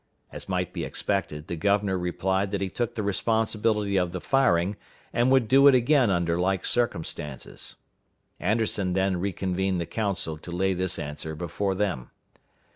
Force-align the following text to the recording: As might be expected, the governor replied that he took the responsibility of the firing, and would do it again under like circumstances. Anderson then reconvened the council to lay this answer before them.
As 0.31 0.49
might 0.49 0.73
be 0.73 0.83
expected, 0.83 1.45
the 1.45 1.55
governor 1.55 1.95
replied 1.95 2.49
that 2.49 2.59
he 2.61 2.69
took 2.71 2.95
the 2.95 3.03
responsibility 3.03 3.97
of 3.99 4.13
the 4.13 4.19
firing, 4.19 4.75
and 5.13 5.29
would 5.29 5.47
do 5.47 5.67
it 5.67 5.75
again 5.75 6.09
under 6.09 6.39
like 6.39 6.65
circumstances. 6.65 7.75
Anderson 8.39 8.93
then 8.93 9.17
reconvened 9.19 9.79
the 9.79 9.85
council 9.85 10.39
to 10.39 10.49
lay 10.51 10.73
this 10.73 10.97
answer 10.97 11.35
before 11.35 11.75
them. 11.75 12.09